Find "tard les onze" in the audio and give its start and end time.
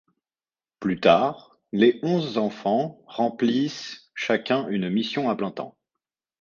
0.99-2.39